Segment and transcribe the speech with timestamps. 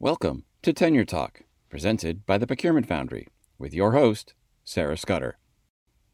[0.00, 3.26] Welcome to Tenure Talk, presented by the Procurement Foundry,
[3.58, 4.32] with your host,
[4.64, 5.38] Sarah Scudder.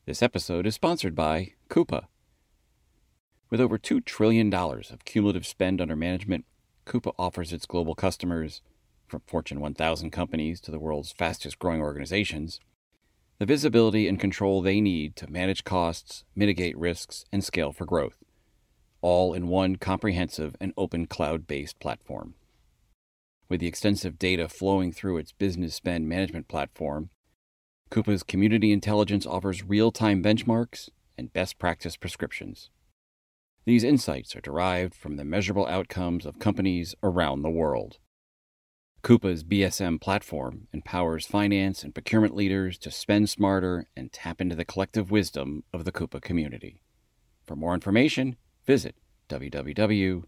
[0.06, 2.06] This episode is sponsored by Coupa.
[3.50, 6.46] With over $2 trillion of cumulative spend under management,
[6.86, 8.62] Coupa offers its global customers,
[9.06, 12.60] from Fortune 1000 companies to the world's fastest growing organizations,
[13.38, 18.24] the visibility and control they need to manage costs, mitigate risks, and scale for growth,
[19.02, 22.32] all in one comprehensive and open cloud based platform.
[23.48, 27.10] With the extensive data flowing through its business spend management platform,
[27.90, 32.70] Coupa's community intelligence offers real time benchmarks and best practice prescriptions.
[33.66, 37.98] These insights are derived from the measurable outcomes of companies around the world.
[39.02, 44.64] Coupa's BSM platform empowers finance and procurement leaders to spend smarter and tap into the
[44.64, 46.80] collective wisdom of the Coupa community.
[47.44, 48.96] For more information, visit
[49.28, 50.24] www.coupa.com.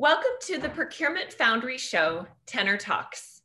[0.00, 3.42] Welcome to the Procurement Foundry Show, Tenure Talks.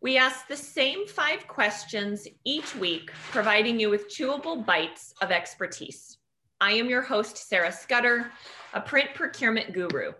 [0.00, 6.18] We ask the same five questions each week, providing you with chewable bites of expertise.
[6.60, 8.32] I am your host, Sarah Scudder,
[8.74, 10.14] a print procurement guru.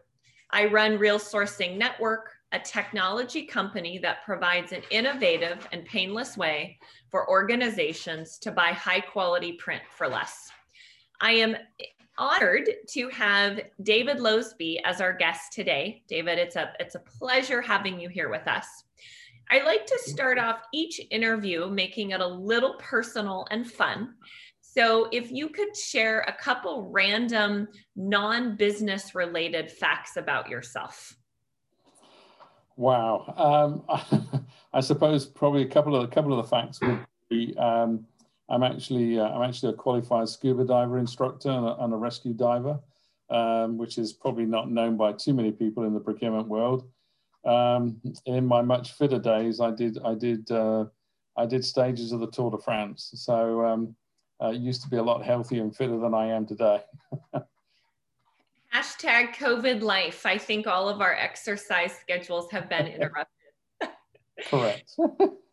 [0.51, 6.79] I run Real Sourcing Network, a technology company that provides an innovative and painless way
[7.11, 10.53] for organizations to buy high quality print for less.
[11.20, 11.56] I am
[12.19, 16.02] honored to have David Loseby as our guest today.
[16.08, 18.66] David, it's a it's a pleasure having you here with us.
[19.50, 24.14] I like to start off each interview making it a little personal and fun.
[24.61, 31.16] So, if you could share a couple random non-business related facts about yourself.
[32.77, 37.56] Wow, um, I suppose probably a couple of a couple of the facts would be
[37.56, 38.06] um,
[38.50, 42.32] I'm actually uh, I'm actually a qualified scuba diver instructor and a, and a rescue
[42.32, 42.80] diver,
[43.30, 46.88] um, which is probably not known by too many people in the procurement world.
[47.44, 50.86] Um, in my much fitter days, I did I did uh,
[51.36, 53.95] I did stages of the Tour de France, so um,
[54.42, 56.80] uh, used to be a lot healthier and fitter than I am today.
[58.74, 60.27] Hashtag COVID life.
[60.27, 63.34] I think all of our exercise schedules have been interrupted.
[64.46, 64.92] Correct.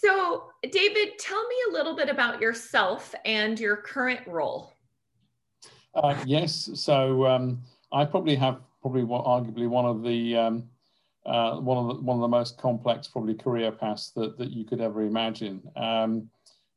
[0.00, 4.72] So, David, tell me a little bit about yourself and your current role.
[5.94, 7.62] Uh, yes, so um,
[7.92, 10.64] I probably have probably what, arguably one of the um,
[11.24, 14.64] uh, one of the one of the most complex probably career paths that that you
[14.64, 15.62] could ever imagine.
[15.76, 16.28] Um,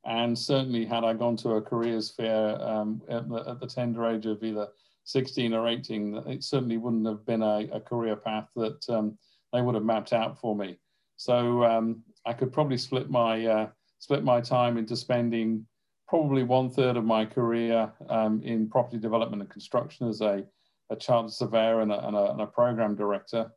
[0.06, 4.06] and certainly, had I gone to a careers fair um, at the, at, the, tender
[4.06, 4.69] age of either
[5.03, 9.17] 16 or 18, it certainly wouldn't have been a, a career path that um,
[9.51, 10.77] they would have mapped out for me.
[11.17, 15.65] So um, I could probably split my uh, split my time into spending
[16.07, 20.43] probably one third of my career um, in property development and construction as a,
[20.89, 23.51] a chartered surveyor and a, and a, and a program director.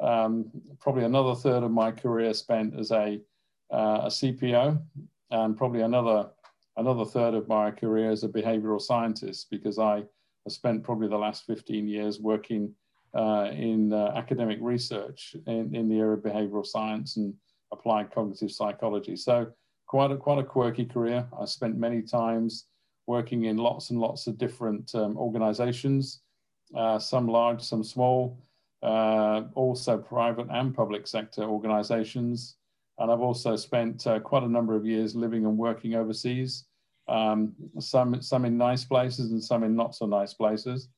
[0.00, 0.50] Um,
[0.80, 3.20] probably another third of my career spent as a,
[3.72, 4.80] uh, a CPO,
[5.30, 6.30] and probably another
[6.76, 9.96] another third of my career as a behavioral scientist because I
[10.44, 12.74] have spent probably the last 15 years working
[13.14, 17.34] uh, in uh, academic research in, in the area of behavioral science and
[17.72, 19.16] applied cognitive psychology.
[19.16, 19.48] So
[19.86, 21.26] quite a, quite a quirky career.
[21.38, 22.66] I spent many times
[23.06, 26.20] working in lots and lots of different um, organizations,
[26.76, 28.38] uh, some large, some small,
[28.82, 32.56] uh, also private and public sector organizations.
[32.98, 36.64] And I've also spent uh, quite a number of years living and working overseas,
[37.08, 40.88] um, some, some in nice places and some in not so nice places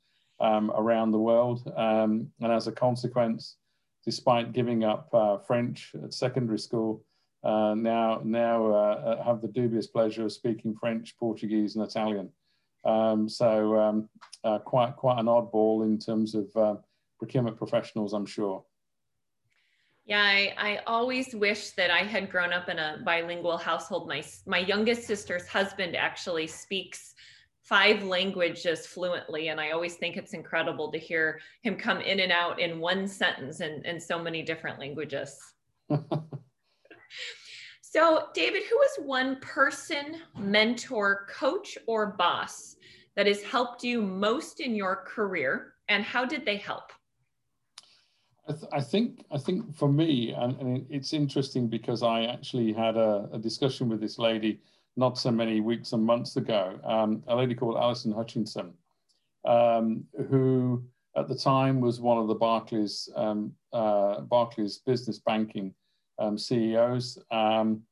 [0.41, 1.73] um, around the world.
[1.77, 3.56] Um, and as a consequence,
[4.05, 7.05] despite giving up uh, French at secondary school,
[7.43, 12.31] uh, now now uh, have the dubious pleasure of speaking French, Portuguese, and Italian.
[12.85, 14.09] Um, so um,
[14.45, 16.77] uh, quite quite an oddball in terms of uh,
[17.19, 18.65] procurement professionals, I'm sure.
[20.07, 24.09] Yeah, I, I always wish that I had grown up in a bilingual household.
[24.09, 27.15] My my youngest sister's husband actually speaks
[27.65, 29.49] five languages fluently.
[29.49, 33.09] And I always think it's incredible to hear him come in and out in one
[33.09, 35.38] sentence in, in so many different languages.
[37.81, 42.77] so, David, who is one person, mentor, coach, or boss
[43.17, 46.93] that has helped you most in your career, and how did they help?
[48.47, 52.75] I, th- I think I think for me, and, and, it's interesting because I actually
[52.75, 54.61] had a, a discussion with this lady
[54.96, 58.73] not so many weeks and months ago, um, a lady called Alison Hutchinson,
[59.44, 60.85] um, who
[61.17, 65.75] at the time was one of the Barclays um, uh, Barclays business banking
[66.19, 67.82] um, CEOs, um,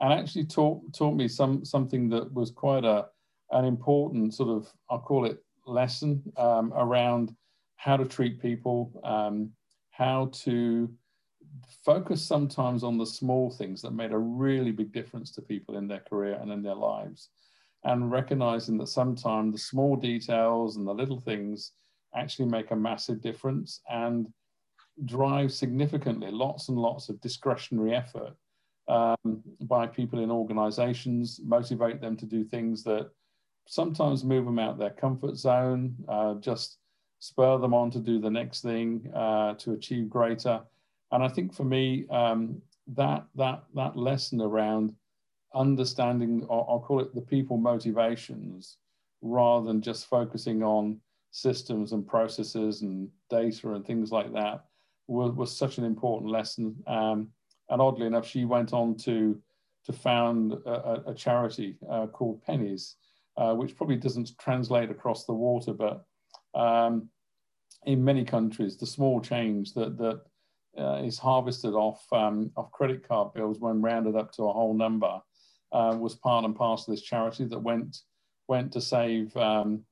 [0.00, 3.06] and actually taught taught me some something that was quite a
[3.52, 7.34] an important sort of I'll call it lesson around
[7.76, 8.92] how to treat people,
[9.90, 10.90] how to
[11.84, 15.88] focus sometimes on the small things that made a really big difference to people in
[15.88, 17.30] their career and in their lives.
[17.84, 21.72] And recognizing that sometimes the small details and the little things
[22.14, 24.26] actually make a massive difference and
[25.06, 28.34] drive significantly lots and lots of discretionary effort
[28.88, 33.10] um, by people in organizations, motivate them to do things that
[33.66, 36.78] sometimes move them out their comfort zone, uh, just
[37.20, 40.60] spur them on to do the next thing uh, to achieve greater.
[41.12, 44.94] And I think for me, um, that that that lesson around
[45.54, 48.78] understanding, or I'll call it the people motivations,
[49.22, 51.00] rather than just focusing on
[51.32, 54.64] systems and processes and data and things like that,
[55.06, 56.76] was, was such an important lesson.
[56.86, 57.28] Um,
[57.68, 59.40] and oddly enough, she went on to
[59.86, 62.96] to found a, a charity uh, called Pennies,
[63.36, 66.04] uh, which probably doesn't translate across the water, but
[66.54, 67.08] um,
[67.86, 70.20] in many countries, the small change that that
[70.78, 74.74] uh, is harvested off um, off credit card bills when rounded up to a whole
[74.74, 75.20] number
[75.72, 77.98] uh, was part and parcel of this charity that went
[78.48, 79.84] went to save um,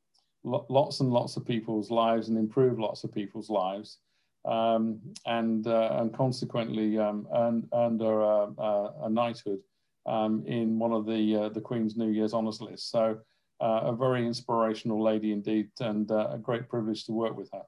[0.44, 3.98] lots and lots of people's lives and improve lots of people's lives
[4.44, 9.60] um, and, uh, and consequently um, earned, earned a, a, a knighthood
[10.06, 12.90] um, in one of the, uh, the Queen's New Year's Honours List.
[12.90, 13.18] So
[13.60, 17.62] uh, a very inspirational lady indeed, and uh, a great privilege to work with her.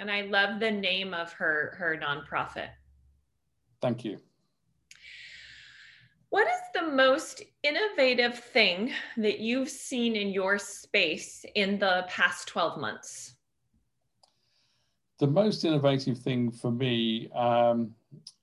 [0.00, 2.70] And I love the name of her, her nonprofit.
[3.80, 4.18] Thank you.
[6.30, 12.48] What is the most innovative thing that you've seen in your space in the past
[12.48, 13.34] 12 months?
[15.20, 17.94] the most innovative thing for me um,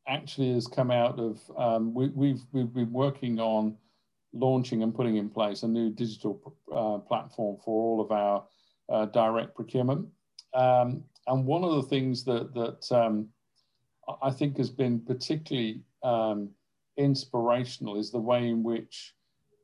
[0.07, 3.75] actually has come out of um, we, have we've, we've been working on
[4.31, 8.44] launching and putting in place a new digital uh, platform for all of our
[8.89, 10.07] uh, direct procurement.
[10.53, 13.27] Um, and one of the things that that um,
[14.21, 16.50] I think has been particularly um,
[16.97, 19.13] inspirational is the way in which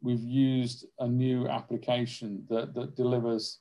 [0.01, 3.60] we've used a new application that that delivers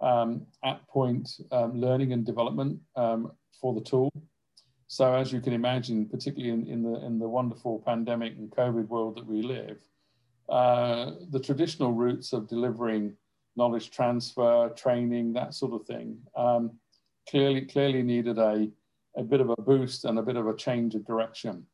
[0.00, 4.12] um, at point um, learning and development um, for the tool.
[4.86, 8.88] So as you can imagine, particularly in, in, the, in the wonderful pandemic and COVID
[8.88, 9.78] world that we live,
[10.48, 13.12] uh, the traditional routes of delivering
[13.54, 16.70] knowledge transfer, training, that sort of thing, um,
[17.28, 18.68] clearly, clearly needed a,
[19.16, 21.66] a bit of a boost and a bit of a change of direction.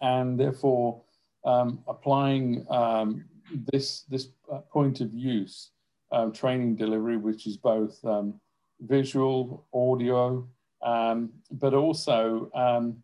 [0.00, 1.02] And therefore,
[1.44, 3.24] um, applying um,
[3.72, 5.70] this, this uh, point of use
[6.12, 8.34] um, training delivery, which is both um,
[8.80, 10.48] visual, audio,
[10.82, 12.96] um, but also um,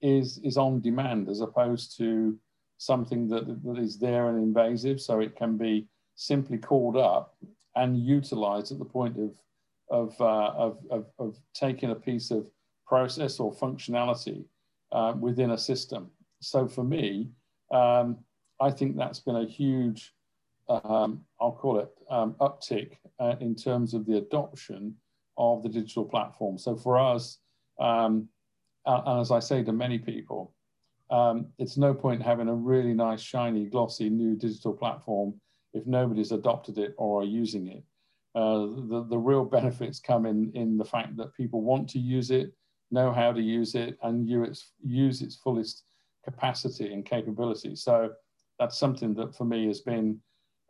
[0.00, 2.38] is, is on demand as opposed to
[2.78, 5.00] something that, that is there and invasive.
[5.00, 5.86] So it can be
[6.16, 7.36] simply called up
[7.76, 9.30] and utilized at the point of,
[9.92, 12.46] of, uh, of, of, of, taking a piece of
[12.86, 14.44] process or functionality
[14.90, 16.10] uh, within a system.
[16.40, 17.30] So for me,
[17.70, 18.18] um,
[18.60, 20.12] I think that's been a huge
[20.68, 24.94] um, I'll call it um, uptick uh, in terms of the adoption
[25.36, 26.58] of the digital platform.
[26.58, 27.38] So for us,
[27.80, 28.28] um,
[28.86, 30.54] and as I say to many people,
[31.10, 35.34] um, it's no point having a really nice, shiny, glossy new digital platform
[35.74, 37.82] if nobody's adopted it or are using it.
[38.34, 42.30] Uh, the, the real benefits come in, in the fact that people want to use
[42.30, 42.52] it,
[42.90, 45.84] know how to use it, and use, use its fullest
[46.24, 47.76] capacity and capability.
[47.76, 48.10] So
[48.58, 50.18] that's something that for me has been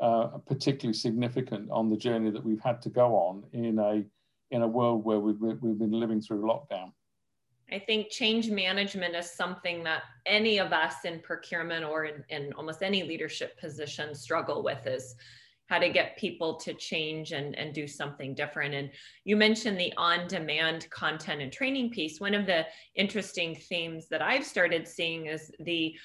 [0.00, 4.04] uh, particularly significant on the journey that we've had to go on in a
[4.50, 6.92] in a world where we've, we've been living through lockdown.
[7.72, 12.52] I think change management is something that any of us in procurement or in, in
[12.52, 15.14] almost any leadership position struggle with is
[15.72, 18.74] how to get people to change and, and do something different.
[18.74, 18.90] And
[19.24, 22.20] you mentioned the on demand content and training piece.
[22.20, 25.96] One of the interesting themes that I've started seeing is the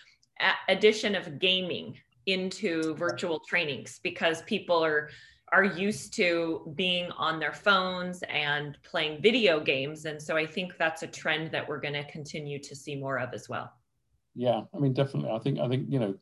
[0.70, 1.98] addition of gaming
[2.28, 5.10] into virtual trainings because people are
[5.52, 10.74] are used to being on their phones and playing video games and so i think
[10.78, 13.72] that's a trend that we're going to continue to see more of as well
[14.36, 16.14] yeah i mean definitely i think i think you know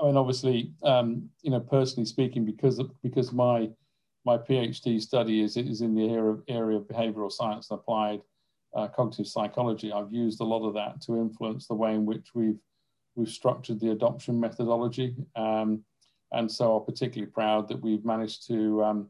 [0.00, 3.68] i mean obviously um, you know personally speaking because of, because my
[4.24, 8.20] my phd study is is in the area of, area of behavioral science and applied
[8.74, 12.28] uh, cognitive psychology i've used a lot of that to influence the way in which
[12.34, 12.58] we've
[13.16, 15.16] we've structured the adoption methodology.
[15.34, 15.82] Um,
[16.32, 19.08] and so I'm particularly proud that we've managed to, um,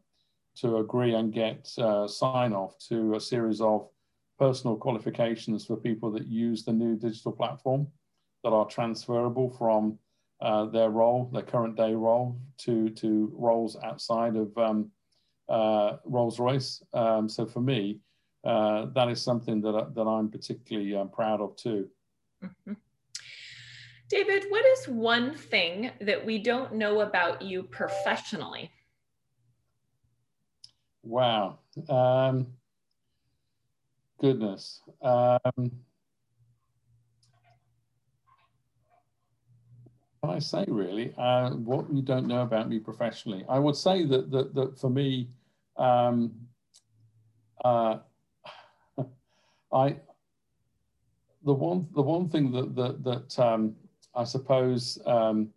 [0.56, 3.88] to agree and get uh, sign off to a series of
[4.38, 7.86] personal qualifications for people that use the new digital platform
[8.44, 9.98] that are transferable from
[10.40, 14.90] uh, their role, their current day role, to, to roles outside of, um,
[15.48, 16.82] uh, Rolls Royce.
[16.92, 18.00] Um, so for me,
[18.44, 21.88] uh, that is something that, that I'm particularly um, proud of too.
[22.44, 22.74] Mm-hmm.
[24.08, 28.70] David, what is one thing that we don't know about you professionally?
[31.02, 31.58] Wow.
[31.88, 32.46] Um,
[34.20, 34.80] goodness.
[40.26, 43.44] Can I say really uh, what you don't know about me professionally?
[43.48, 45.28] I would say that that, that for me,
[45.76, 46.32] um,
[47.64, 47.98] uh,
[49.72, 49.96] I
[51.44, 53.76] the one the one thing that that that um,
[54.14, 55.50] I suppose um,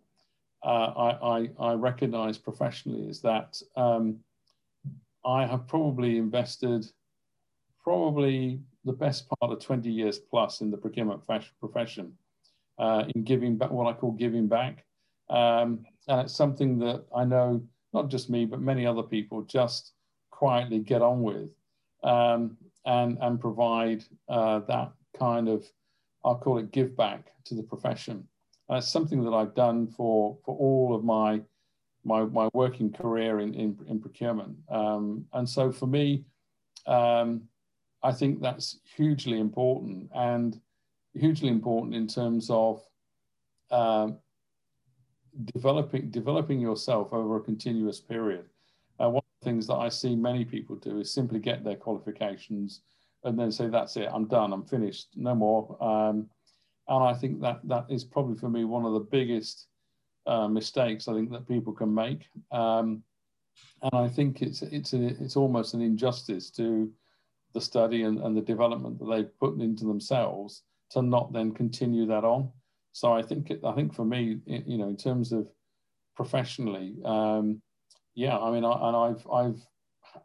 [0.62, 4.18] uh, I, I, I recognize professionally is that um,
[5.24, 6.86] I have probably invested
[7.82, 11.22] probably the best part of 20 years plus in the procurement
[11.58, 12.12] profession
[12.80, 14.84] uh, in giving back what I call giving back.
[15.28, 19.92] Um, and it's something that I know not just me, but many other people just
[20.30, 21.50] quietly get on with
[22.02, 22.56] um,
[22.86, 25.64] and, and provide uh, that kind of,
[26.24, 28.26] I'll call it give back to the profession.
[28.68, 31.42] And it's something that I've done for, for all of my
[32.02, 34.56] my, my working career in, in, in procurement.
[34.70, 36.24] Um, and so for me,
[36.86, 37.42] um,
[38.02, 40.58] I think that's hugely important and
[41.14, 42.82] hugely important in terms of
[43.70, 44.08] uh,
[45.54, 48.46] developing developing yourself over a continuous period.
[49.00, 51.76] Uh, one of the things that I see many people do is simply get their
[51.76, 52.82] qualifications
[53.24, 56.28] and then say, "That's it, I'm done, I'm finished, no more." Um,
[56.88, 59.68] and I think that that is probably for me one of the biggest
[60.26, 62.26] uh, mistakes I think that people can make.
[62.50, 63.02] Um,
[63.82, 66.90] and I think it's it's a, it's almost an injustice to
[67.52, 72.06] the study and, and the development that they've put into themselves to not then continue
[72.06, 72.50] that on.
[72.92, 75.48] So I think it, I think for me, it, you know, in terms of
[76.16, 77.62] professionally, um,
[78.14, 79.60] yeah, I mean, I, and I've I've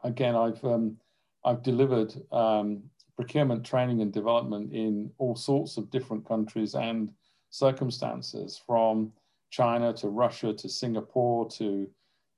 [0.04, 0.98] again I've um,
[1.44, 2.84] I've delivered um,
[3.16, 7.12] procurement training and development in all sorts of different countries and
[7.52, 9.12] circumstances, from
[9.52, 11.88] China to Russia to Singapore to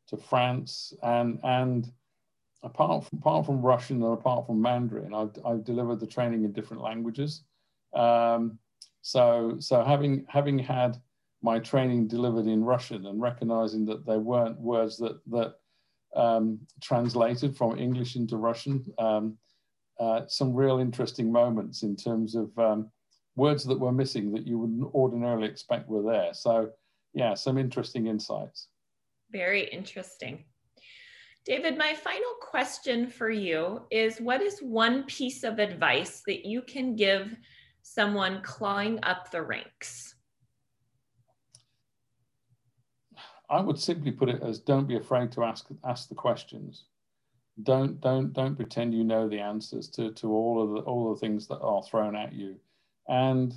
[0.09, 1.91] to France and and
[2.63, 6.51] apart from, apart from Russian and apart from Mandarin, I've, I've delivered the training in
[6.51, 7.43] different languages.
[7.93, 8.59] Um,
[9.01, 10.97] so so having having had
[11.41, 15.55] my training delivered in Russian and recognizing that there weren't words that that
[16.15, 19.37] um, translated from English into Russian, um,
[19.99, 22.89] uh, some real interesting moments in terms of um,
[23.35, 26.33] words that were missing that you wouldn't ordinarily expect were there.
[26.33, 26.69] So
[27.13, 28.67] yeah, some interesting insights.
[29.31, 30.45] Very interesting.
[31.45, 36.61] David, my final question for you is what is one piece of advice that you
[36.61, 37.37] can give
[37.93, 40.15] someone clawing up the ranks?
[43.49, 46.85] I would simply put it as don't be afraid to ask ask the questions.
[47.63, 51.19] Don't don't don't pretend you know the answers to, to all of the all the
[51.19, 52.55] things that are thrown at you.
[53.07, 53.55] And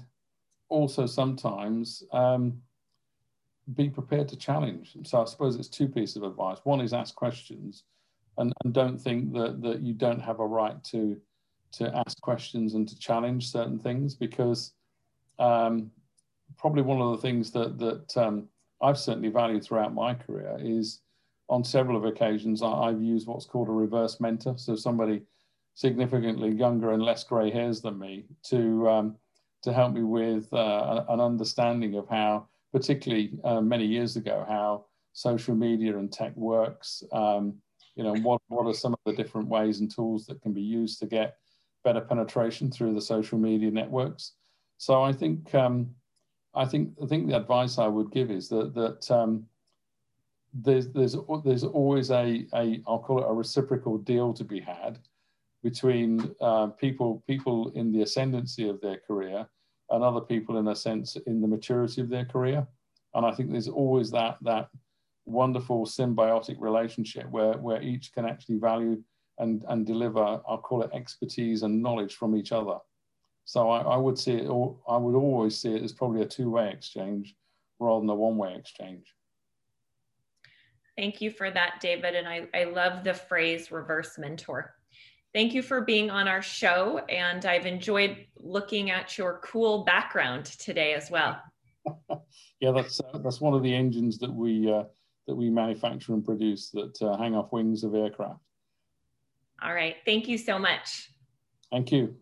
[0.68, 2.62] also sometimes um,
[3.74, 4.96] be prepared to challenge.
[5.02, 6.58] So I suppose it's two pieces of advice.
[6.62, 7.82] One is ask questions
[8.38, 11.20] and, and don't think that, that you don't have a right to,
[11.72, 14.72] to ask questions and to challenge certain things because
[15.38, 15.90] um,
[16.58, 18.48] probably one of the things that, that um,
[18.82, 21.00] I've certainly valued throughout my career is
[21.48, 24.56] on several of occasions I've used what's called a reverse mentor.
[24.56, 25.22] So somebody
[25.74, 29.16] significantly younger and less grey hairs than me to um,
[29.62, 34.86] to help me with uh, an understanding of how particularly uh, many years ago, how
[35.12, 37.02] social media and tech works.
[37.12, 37.54] Um,
[37.96, 40.62] you know, what, what are some of the different ways and tools that can be
[40.62, 41.36] used to get
[41.84, 44.32] better penetration through the social media networks?
[44.78, 45.90] So I think um,
[46.54, 49.46] I think I think the advice I would give is that that um,
[50.52, 54.98] there's there's there's always a a I'll call it a reciprocal deal to be had
[55.62, 59.46] between uh, people people in the ascendancy of their career
[59.90, 62.66] and other people in a sense in the maturity of their career.
[63.14, 64.68] And I think there's always that that
[65.26, 69.02] wonderful symbiotic relationship where where each can actually value
[69.40, 72.78] and and deliver I'll call it expertise and knowledge from each other.
[73.44, 76.70] So I, I would see it I would always see it as probably a two-way
[76.70, 77.34] exchange
[77.80, 79.14] rather than a one-way exchange.
[80.96, 82.14] Thank you for that, David.
[82.14, 84.74] And I, I love the phrase reverse mentor.
[85.32, 86.98] Thank you for being on our show.
[87.08, 91.40] And I've enjoyed looking at your cool background today as well.
[92.60, 94.84] yeah, that's uh, that's one of the engines that we uh,
[95.26, 98.40] that we manufacture and produce that uh, hang off wings of aircraft.
[99.62, 99.96] All right.
[100.04, 101.10] Thank you so much.
[101.70, 102.16] Thank you.